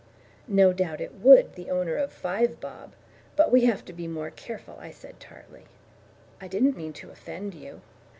"No 0.47 0.73
doubt 0.73 0.99
it 0.99 1.13
would 1.19 1.53
the 1.53 1.69
owner 1.69 1.95
of 1.95 2.11
Five 2.11 2.59
Bob, 2.59 2.93
but 3.35 3.51
we 3.51 3.65
have 3.65 3.85
to 3.85 3.93
be 3.93 4.07
more 4.07 4.31
careful," 4.31 4.77
I 4.79 4.89
said 4.89 5.19
tartly. 5.19 5.65
"I 6.41 6.47
didn't 6.47 6.75
mean 6.75 6.93
to 6.93 7.11
offend 7.11 7.53
you." 7.53 7.81